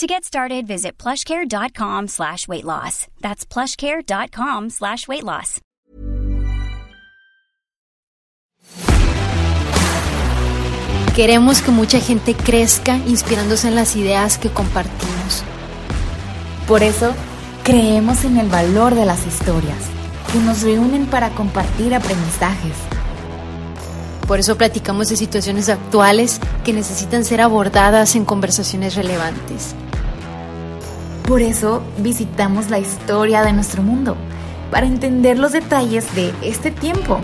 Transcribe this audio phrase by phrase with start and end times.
[0.00, 3.06] To get started, visit plushcare.com slash weight loss.
[3.20, 5.60] That's plushcare.com slash weight loss.
[11.14, 15.44] Queremos que mucha gente crezca inspirándose en las ideas que compartimos.
[16.66, 17.12] Por eso,
[17.62, 19.90] creemos en el valor de las historias,
[20.32, 22.72] que nos reúnen para compartir aprendizajes.
[24.26, 29.74] Por eso platicamos de situaciones actuales que necesitan ser abordadas en conversaciones relevantes.
[31.26, 34.16] Por eso visitamos la historia de nuestro mundo,
[34.70, 37.20] para entender los detalles de este tiempo.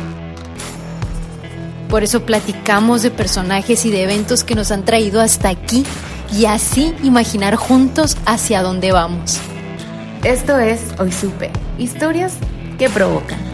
[1.89, 5.85] Por eso platicamos de personajes y de eventos que nos han traído hasta aquí
[6.33, 9.39] y así imaginar juntos hacia dónde vamos.
[10.25, 12.35] Esto es Hoy Supe, historias
[12.79, 13.46] que provocan.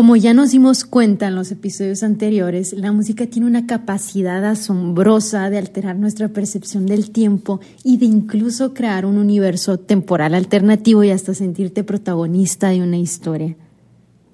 [0.00, 5.50] Como ya nos dimos cuenta en los episodios anteriores, la música tiene una capacidad asombrosa
[5.50, 11.10] de alterar nuestra percepción del tiempo y de incluso crear un universo temporal alternativo y
[11.10, 13.56] hasta sentirte protagonista de una historia.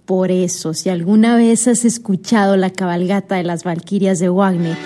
[0.04, 4.76] Por eso, si alguna vez has escuchado la cabalgata de las Valquirias de Wagner,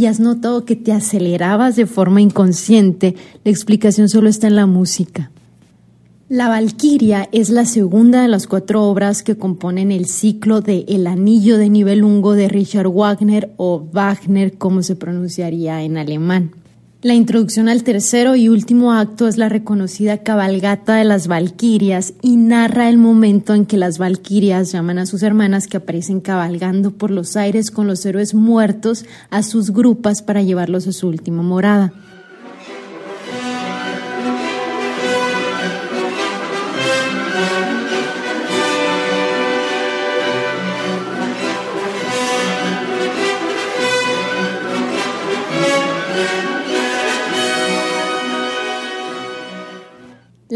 [0.00, 4.64] y has notado que te acelerabas de forma inconsciente, la explicación solo está en la
[4.64, 5.30] música.
[6.30, 11.06] La Valquiria es la segunda de las cuatro obras que componen el ciclo de El
[11.06, 16.52] Anillo de Nibelungo de Richard Wagner o Wagner como se pronunciaría en alemán.
[17.02, 22.36] La introducción al tercero y último acto es la reconocida cabalgata de las Valquirias y
[22.36, 27.10] narra el momento en que las Valquirias llaman a sus hermanas que aparecen cabalgando por
[27.10, 31.90] los aires con los héroes muertos a sus grupas para llevarlos a su última morada.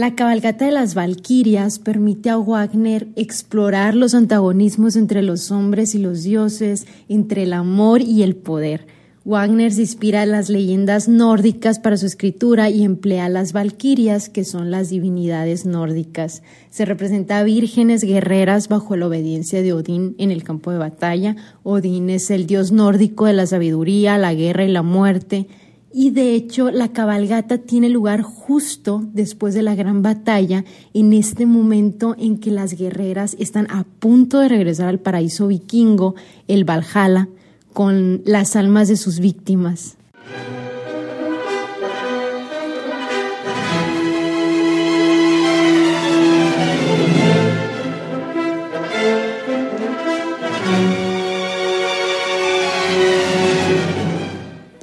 [0.04, 5.98] La cabalgata de las Valquirias permite a Wagner explorar los antagonismos entre los hombres y
[5.98, 8.86] los dioses, entre el amor y el poder.
[9.24, 14.44] Wagner se inspira en las leyendas nórdicas para su escritura y emplea las valquirias, que
[14.44, 16.42] son las divinidades nórdicas.
[16.68, 21.34] Se representa a vírgenes guerreras bajo la obediencia de Odín en el campo de batalla.
[21.62, 25.48] Odín es el dios nórdico de la sabiduría, la guerra y la muerte
[25.96, 31.46] y de hecho la cabalgata tiene lugar justo después de la gran batalla, en este
[31.46, 36.16] momento en que las guerreras están a punto de regresar al paraíso vikingo,
[36.48, 37.28] el Valhalla,
[37.72, 39.96] con las almas de sus víctimas.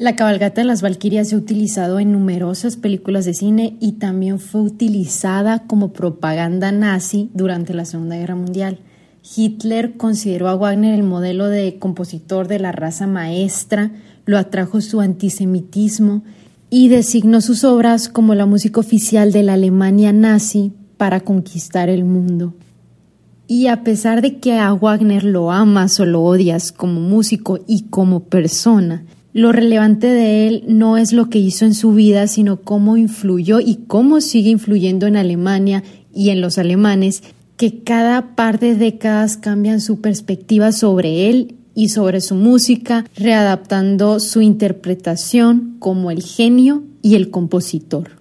[0.02, 4.40] La cabalgata de las Valquirias se ha utilizado en numerosas películas de cine y también
[4.40, 8.80] fue utilizada como propaganda nazi durante la Segunda Guerra Mundial.
[9.36, 13.92] Hitler consideró a Wagner el modelo de compositor de la raza maestra,
[14.26, 16.24] lo atrajo su antisemitismo
[16.72, 22.06] y designó sus obras como la música oficial de la Alemania nazi para conquistar el
[22.06, 22.56] mundo.
[23.46, 27.84] Y a pesar de que a Wagner lo amas o lo odias como músico y
[27.84, 32.62] como persona, lo relevante de él no es lo que hizo en su vida, sino
[32.62, 35.84] cómo influyó y cómo sigue influyendo en Alemania
[36.14, 37.24] y en los alemanes,
[37.56, 44.20] que cada par de décadas cambian su perspectiva sobre él y sobre su música, readaptando
[44.20, 48.21] su interpretación como el genio y el compositor.